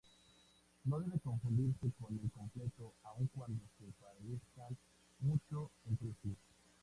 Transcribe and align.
No 0.85 0.99
debe 0.99 1.19
confundirse 1.19 1.91
con 1.99 2.17
el 2.23 2.31
completo 2.31 2.95
aun 3.03 3.27
cuando 3.27 3.61
se 3.77 3.85
parezcan 4.01 4.75
mucho 5.19 5.69
entre 5.85 6.07
sí. 6.23 6.35